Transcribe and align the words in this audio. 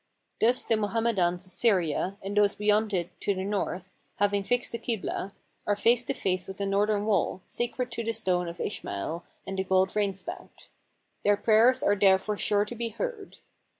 Thus 0.39 0.63
the 0.63 0.77
Mohammedans 0.77 1.45
of 1.45 1.51
Syria, 1.51 2.17
and 2.23 2.35
those 2.35 2.55
beyond 2.55 2.91
it 2.91 3.11
to 3.21 3.35
the 3.35 3.43
north, 3.43 3.91
having 4.15 4.41
fixed 4.43 4.71
the 4.71 4.79
Kiblah, 4.79 5.31
are 5.67 5.75
face 5.75 6.05
to 6.05 6.15
face 6.15 6.47
with 6.47 6.57
the 6.57 6.65
northern 6.65 7.05
wall, 7.05 7.43
sacred 7.45 7.91
to 7.91 8.03
the 8.03 8.11
Stone 8.11 8.47
of 8.47 8.59
Ishmael 8.59 9.23
and 9.45 9.59
the 9.59 9.63
gold 9.63 9.89
rainspout: 9.95 10.69
their 11.23 11.37
prayers 11.37 11.83
are 11.83 11.95
there 11.95 12.17
fore 12.17 12.35
sure 12.35 12.65
to 12.65 12.73
be 12.73 12.89
heard. 12.89 13.37